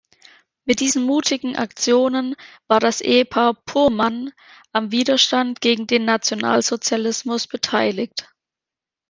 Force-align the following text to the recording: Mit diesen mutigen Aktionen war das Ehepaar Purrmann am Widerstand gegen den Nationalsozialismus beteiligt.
Mit 0.65 0.79
diesen 0.79 1.03
mutigen 1.03 1.55
Aktionen 1.57 2.33
war 2.67 2.79
das 2.79 3.01
Ehepaar 3.01 3.53
Purrmann 3.53 4.33
am 4.71 4.91
Widerstand 4.91 5.61
gegen 5.61 5.85
den 5.85 6.05
Nationalsozialismus 6.05 7.45
beteiligt. 7.45 8.27